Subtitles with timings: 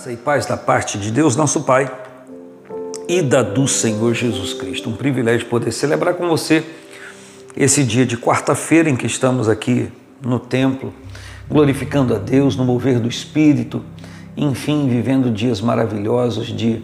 [0.00, 1.92] Graça e paz da parte de Deus, nosso Pai,
[3.06, 4.88] e da do Senhor Jesus Cristo.
[4.88, 6.64] Um privilégio poder celebrar com você
[7.54, 9.92] esse dia de quarta-feira em que estamos aqui
[10.22, 10.94] no templo,
[11.46, 13.84] glorificando a Deus no mover do Espírito,
[14.34, 16.82] enfim, vivendo dias maravilhosos de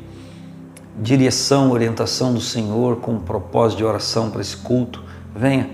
[1.01, 5.03] direção, orientação do Senhor, com um propósito de oração para esse culto.
[5.35, 5.71] Venha,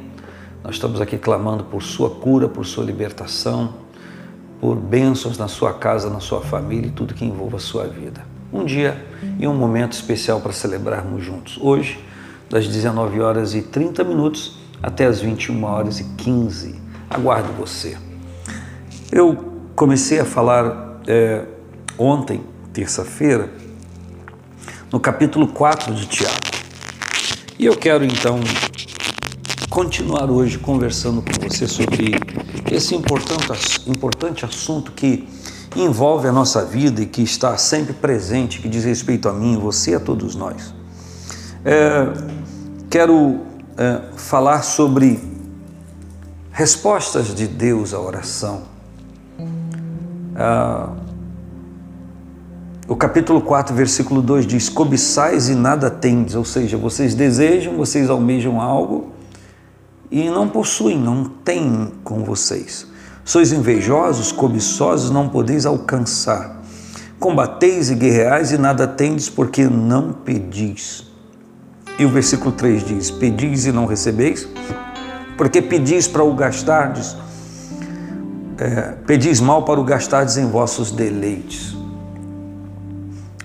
[0.63, 3.82] nós estamos aqui clamando por sua cura, por sua libertação,
[4.63, 8.25] por bênçãos na sua casa, na sua família e tudo que envolva a sua vida.
[8.53, 9.05] Um dia
[9.41, 11.59] e um momento especial para celebrarmos juntos.
[11.61, 11.99] Hoje,
[12.49, 16.81] das 19 horas e 30 minutos até as 21 horas e 15.
[17.11, 17.99] Aguardo você.
[19.11, 19.37] Eu
[19.75, 21.45] comecei a falar é,
[21.99, 22.41] ontem,
[22.73, 23.51] terça-feira,
[24.93, 26.37] no capítulo 4 de Tiago.
[27.59, 28.39] E eu quero então
[29.69, 32.15] continuar hoje conversando com você sobre
[32.73, 35.29] esse importante, assunto que
[35.77, 39.93] envolve a nossa vida e que está sempre presente, que diz respeito a mim, você
[39.93, 40.75] e a todos nós.
[41.65, 42.13] É,
[42.91, 43.41] quero
[43.77, 45.21] é, falar sobre
[46.51, 48.63] respostas de Deus à oração.
[50.35, 50.91] Ah,
[52.89, 58.11] o capítulo 4, versículo 2 diz: Cobiçais e nada tendes, ou seja, vocês desejam, vocês
[58.11, 59.12] almejam algo
[60.13, 62.87] e não possuem, não têm com vocês.
[63.25, 66.61] Sois invejosos, cobiçosos, não podeis alcançar.
[67.19, 71.11] Combateis e guerreais e nada tendes, porque não pedis.
[71.99, 74.47] E o versículo 3 diz: Pedis e não recebeis,
[75.39, 77.17] porque pedis para o gastardes,
[78.59, 81.75] é, pedis mal para o gastardes em vossos deleites.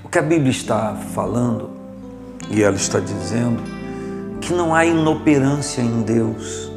[0.03, 1.69] O que a Bíblia está falando,
[2.49, 3.76] e ela está dizendo,
[4.47, 6.71] que não há inoperância em Deus,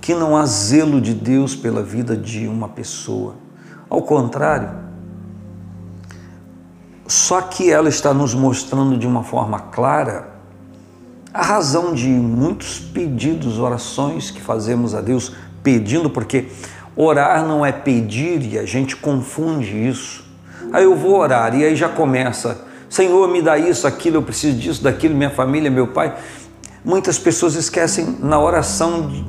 [0.00, 3.36] que não há zelo de Deus pela vida de uma pessoa.
[3.88, 4.70] Ao contrário,
[7.06, 10.40] só que ela está nos mostrando de uma forma clara
[11.32, 16.48] a razão de muitos pedidos, orações que fazemos a Deus pedindo, porque
[16.96, 20.24] orar não é pedir e a gente confunde isso.
[20.72, 24.58] Aí eu vou orar e aí já começa, Senhor, me dá isso, aquilo, eu preciso
[24.58, 26.12] disso, daquilo, minha família, meu pai.
[26.84, 29.24] Muitas pessoas esquecem na oração de,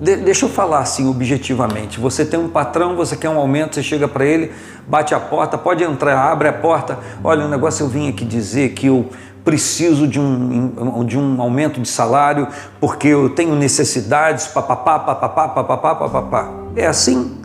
[0.00, 2.00] de, deixa eu falar assim objetivamente.
[2.00, 4.52] Você tem um patrão, você quer um aumento, você chega para ele,
[4.86, 6.98] bate a porta, pode entrar, abre a porta.
[7.22, 9.08] Olha, o negócio eu vim aqui dizer que eu
[9.44, 12.48] preciso de um, de um aumento de salário
[12.80, 16.50] porque eu tenho necessidades, papapá, papapá, papapá, papapá.
[16.74, 17.38] É assim?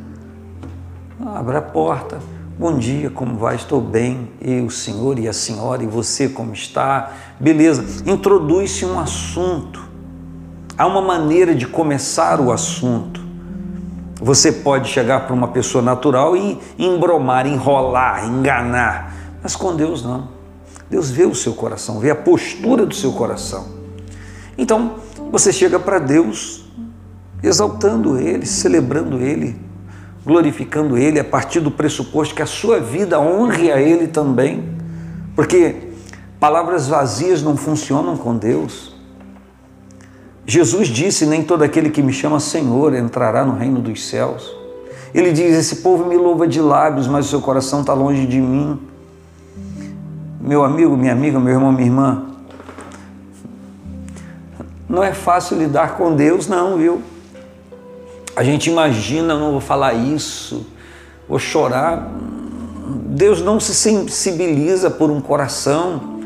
[1.23, 2.30] Abre a porta.
[2.61, 3.55] Bom dia, como vai?
[3.55, 4.33] Estou bem.
[4.39, 7.11] E o senhor e a senhora, e você como está?
[7.39, 7.83] Beleza.
[8.05, 9.81] Introduz-se um assunto.
[10.77, 13.19] Há uma maneira de começar o assunto.
[14.21, 19.11] Você pode chegar para uma pessoa natural e embromar, enrolar, enganar.
[19.41, 20.27] Mas com Deus não.
[20.87, 23.69] Deus vê o seu coração, vê a postura do seu coração.
[24.55, 24.97] Então,
[25.31, 26.63] você chega para Deus
[27.41, 29.70] exaltando Ele, celebrando Ele,
[30.25, 34.63] glorificando Ele a partir do pressuposto que a sua vida honre a Ele também,
[35.35, 35.75] porque
[36.39, 38.95] palavras vazias não funcionam com Deus.
[40.45, 44.51] Jesus disse: Nem todo aquele que me chama Senhor entrará no reino dos céus.
[45.13, 48.39] Ele diz: Esse povo me louva de lábios, mas o seu coração está longe de
[48.39, 48.79] mim.
[50.39, 52.25] Meu amigo, minha amiga, meu irmão, minha irmã,
[54.89, 57.01] não é fácil lidar com Deus, não, viu?
[58.35, 60.65] A gente imagina, não vou falar isso,
[61.27, 62.09] vou chorar.
[63.07, 66.19] Deus não se sensibiliza por um coração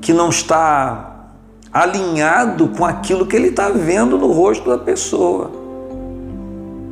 [0.00, 1.30] que não está
[1.72, 5.50] alinhado com aquilo que ele está vendo no rosto da pessoa.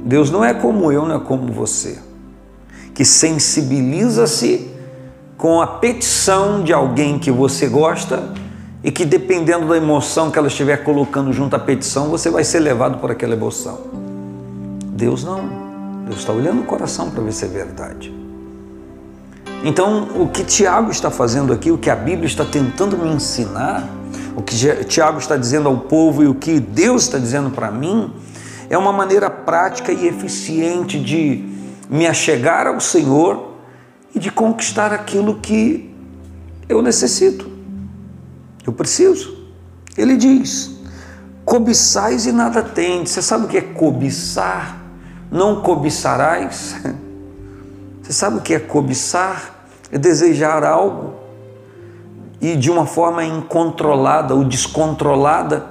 [0.04, 1.98] Deus não é como eu, não é como você,
[2.93, 4.70] que sensibiliza-se
[5.37, 8.32] com a petição de alguém que você gosta
[8.84, 12.60] e que, dependendo da emoção que ela estiver colocando junto à petição, você vai ser
[12.60, 14.03] levado por aquela emoção.
[14.94, 15.49] Deus não.
[16.06, 18.14] Deus está olhando o coração para ver se é verdade.
[19.64, 23.88] Então, o que Tiago está fazendo aqui, o que a Bíblia está tentando me ensinar,
[24.37, 24.55] o que
[24.85, 28.12] Tiago está dizendo ao povo e o que Deus está dizendo para mim,
[28.69, 31.44] é uma maneira prática e eficiente de
[31.88, 33.55] me achegar ao Senhor
[34.14, 35.93] e de conquistar aquilo que
[36.69, 37.50] eu necessito,
[38.67, 39.35] eu preciso.
[39.97, 40.79] Ele diz:
[41.44, 43.12] cobiçais e nada tendes.
[43.12, 44.83] Você sabe o que é cobiçar?
[45.31, 46.76] Não cobiçarás.
[48.03, 49.67] Você sabe o que é cobiçar?
[49.91, 51.25] É desejar algo
[52.44, 55.65] e de uma forma incontrolada ou descontrolada.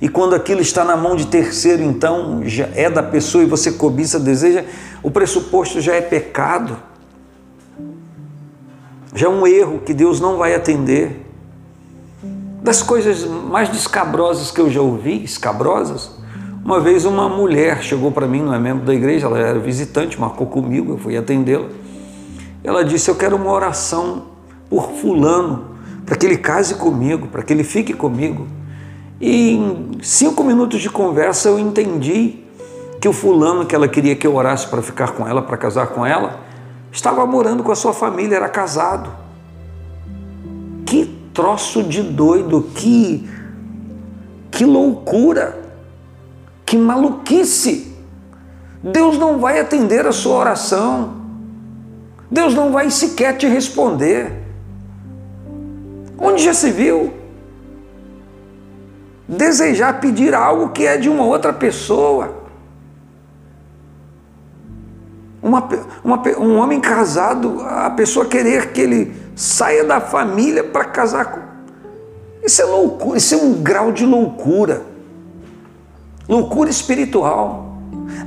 [0.00, 3.72] E quando aquilo está na mão de terceiro, então já é da pessoa e você
[3.72, 4.64] cobiça, deseja,
[5.02, 6.78] o pressuposto já é pecado.
[9.14, 11.22] já é um erro que Deus não vai atender.
[12.62, 16.10] Das coisas mais descabrosas que eu já ouvi, escabrosas,
[16.66, 20.20] uma vez uma mulher chegou para mim, não é membro da igreja, ela era visitante,
[20.20, 21.68] marcou comigo, eu fui atendê-la.
[22.64, 24.24] Ela disse: Eu quero uma oração
[24.68, 28.48] por Fulano, para que ele case comigo, para que ele fique comigo.
[29.20, 32.40] E em cinco minutos de conversa eu entendi
[33.00, 35.86] que o fulano que ela queria que eu orasse para ficar com ela, para casar
[35.86, 36.40] com ela,
[36.90, 39.08] estava morando com a sua família, era casado.
[40.84, 43.30] Que troço de doido, que,
[44.50, 45.65] que loucura!
[46.66, 47.94] Que maluquice!
[48.82, 51.14] Deus não vai atender a sua oração.
[52.28, 54.32] Deus não vai sequer te responder.
[56.18, 57.14] Onde já se viu?
[59.28, 62.44] Desejar pedir algo que é de uma outra pessoa.
[65.40, 65.68] Uma,
[66.02, 71.40] uma, um homem casado, a pessoa querer que ele saia da família para casar com.
[72.44, 74.95] Isso é loucura, isso é um grau de loucura
[76.28, 77.76] loucura espiritual.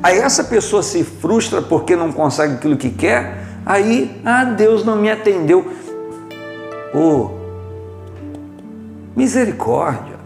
[0.01, 4.95] Aí essa pessoa se frustra porque não consegue aquilo que quer, aí, ah, Deus não
[4.95, 5.65] me atendeu.
[6.93, 7.31] Oh,
[9.15, 10.17] misericórdia.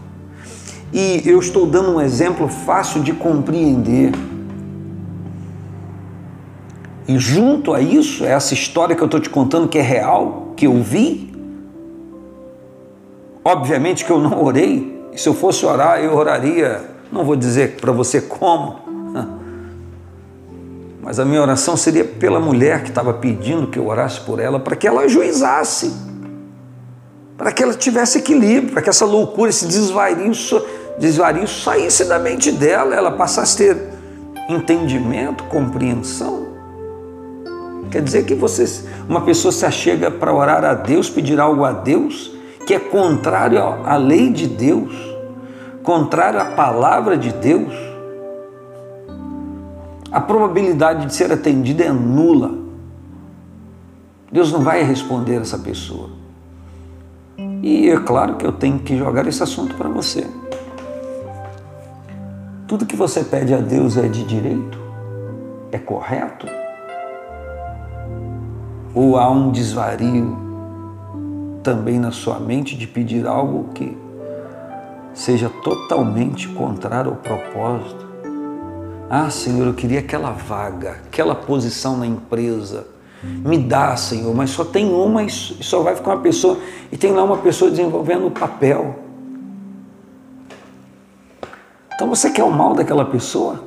[0.92, 4.12] E eu estou dando um exemplo fácil de compreender.
[7.06, 10.66] E junto a isso, essa história que eu estou te contando, que é real, que
[10.66, 11.34] eu vi,
[13.44, 14.94] obviamente que eu não orei.
[15.16, 18.80] Se eu fosse orar, eu oraria não vou dizer para você como,
[21.00, 24.58] mas a minha oração seria pela mulher que estava pedindo que eu orasse por ela,
[24.58, 25.94] para que ela ajuizasse,
[27.38, 30.32] para que ela tivesse equilíbrio, para que essa loucura, esse desvario,
[30.98, 33.82] desvario saísse da mente dela, ela passasse a ter
[34.48, 36.48] entendimento, compreensão.
[37.92, 41.70] Quer dizer que você, uma pessoa se achega para orar a Deus, pedir algo a
[41.70, 42.32] Deus
[42.66, 45.13] que é contrário à lei de Deus
[45.84, 47.72] contrário à palavra de Deus,
[50.10, 52.58] a probabilidade de ser atendida é nula.
[54.32, 56.08] Deus não vai responder essa pessoa.
[57.62, 60.26] E é claro que eu tenho que jogar esse assunto para você.
[62.66, 64.78] Tudo que você pede a Deus é de direito?
[65.70, 66.46] É correto?
[68.94, 70.38] Ou há um desvario
[71.62, 74.03] também na sua mente de pedir algo que
[75.14, 78.04] seja totalmente contrário ao propósito.
[79.08, 82.86] Ah, Senhor, eu queria aquela vaga, aquela posição na empresa.
[83.22, 86.58] Me dá, Senhor, mas só tem uma e só vai ficar uma pessoa,
[86.92, 88.98] e tem lá uma pessoa desenvolvendo o papel.
[91.94, 93.62] Então você quer o mal daquela pessoa?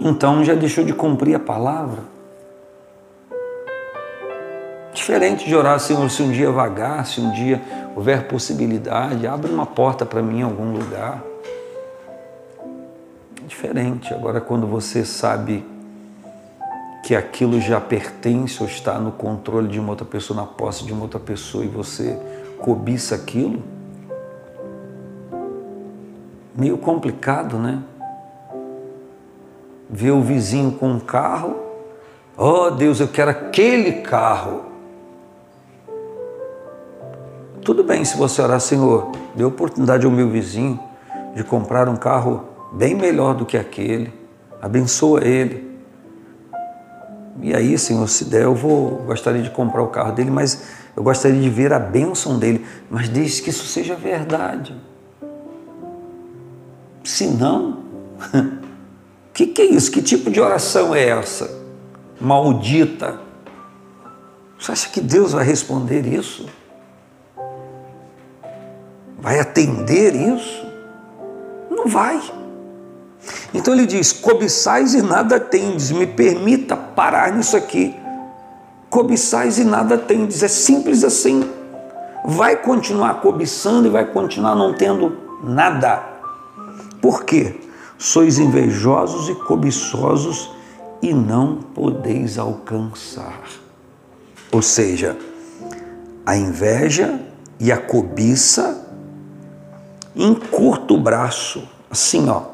[0.00, 2.00] Então já deixou de cumprir a palavra?
[5.02, 7.60] Diferente de orar, Senhor, se um dia vagar, se um dia
[7.96, 11.20] houver possibilidade, abre uma porta para mim em algum lugar.
[13.44, 14.14] Diferente.
[14.14, 15.66] Agora, quando você sabe
[17.02, 20.92] que aquilo já pertence ou está no controle de uma outra pessoa, na posse de
[20.92, 22.16] uma outra pessoa e você
[22.60, 23.60] cobiça aquilo,
[26.54, 27.82] meio complicado, né?
[29.90, 31.56] Ver o vizinho com um carro,
[32.36, 34.70] oh Deus, eu quero aquele carro.
[37.64, 40.80] Tudo bem se você orar, Senhor, dê oportunidade ao meu vizinho
[41.32, 44.12] de comprar um carro bem melhor do que aquele,
[44.60, 45.70] abençoa ele.
[47.40, 50.64] E aí, Senhor, se der, eu vou gostaria de comprar o carro dele, mas
[50.96, 54.74] eu gostaria de ver a bênção dele, mas desde que isso seja verdade.
[57.04, 57.78] Se não,
[58.34, 58.58] o
[59.32, 59.90] que, que é isso?
[59.90, 61.62] Que tipo de oração é essa?
[62.20, 63.20] Maldita.
[64.58, 66.46] Você acha que Deus vai responder isso?
[69.22, 70.66] Vai atender isso?
[71.70, 72.20] Não vai.
[73.54, 75.92] Então ele diz: cobiçais e nada tendes.
[75.92, 77.94] Me permita parar nisso aqui.
[78.90, 80.42] Cobiçais e nada tendes.
[80.42, 81.48] É simples assim.
[82.24, 86.02] Vai continuar cobiçando e vai continuar não tendo nada.
[87.00, 87.60] Por quê?
[87.96, 90.50] Sois invejosos e cobiçosos
[91.00, 93.40] e não podeis alcançar.
[94.50, 95.16] Ou seja,
[96.26, 97.20] a inveja
[97.58, 98.81] e a cobiça
[100.14, 102.52] encurta o braço, assim, ó.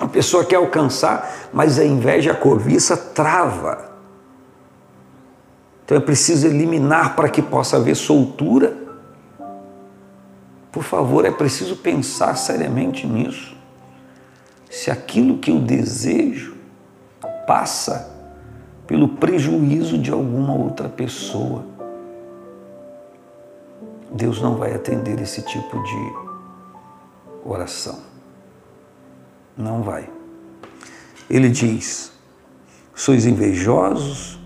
[0.00, 3.92] A pessoa quer alcançar, mas a inveja, a cobiça trava.
[5.84, 8.76] Então é preciso eliminar para que possa haver soltura.
[10.72, 13.56] Por favor, é preciso pensar seriamente nisso.
[14.70, 16.56] Se aquilo que eu desejo
[17.46, 18.10] passa
[18.86, 21.64] pelo prejuízo de alguma outra pessoa.
[24.14, 26.12] Deus não vai atender esse tipo de
[27.44, 28.00] oração.
[29.56, 30.08] Não vai.
[31.28, 32.12] Ele diz:
[32.94, 34.38] sois invejosos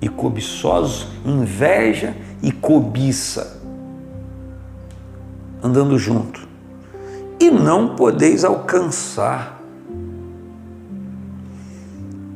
[0.00, 3.60] e cobiçosos, inveja e cobiça,
[5.62, 6.46] andando junto,
[7.40, 9.60] e não podeis alcançar.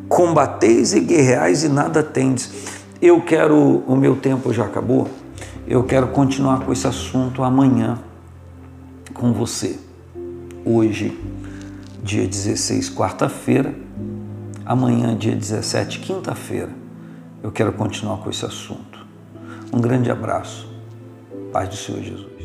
[0.08, 2.50] Combateis e guerreais e nada tendes.
[3.00, 5.08] Eu quero, o meu tempo já acabou,
[5.68, 7.98] eu quero continuar com esse assunto amanhã
[9.12, 9.78] com você.
[10.64, 11.14] Hoje,
[12.02, 13.74] dia 16, quarta-feira,
[14.64, 16.70] amanhã, dia 17, quinta-feira,
[17.42, 19.06] eu quero continuar com esse assunto.
[19.70, 20.66] Um grande abraço.
[21.52, 22.37] Paz do Senhor Jesus.